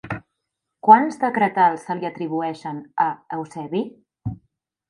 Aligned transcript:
Quants 0.87 1.19
decretals 1.23 1.85
se 1.89 1.97
li 1.99 2.09
atribueixen 2.11 2.83
a 3.07 3.07
Eusebi? 3.39 3.87